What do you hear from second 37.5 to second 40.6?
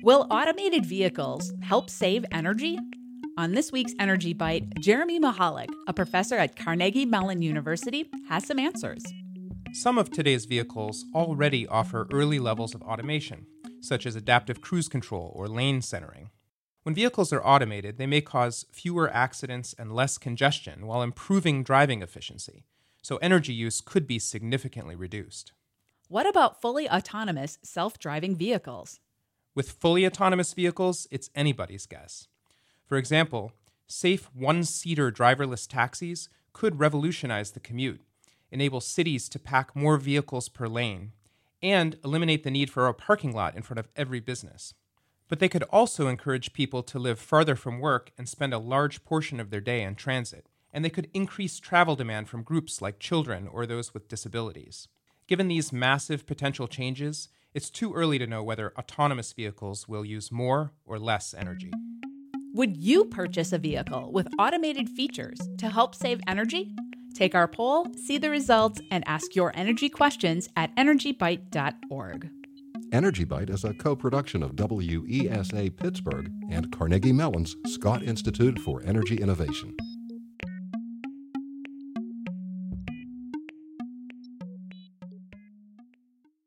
the commute, enable cities to pack more vehicles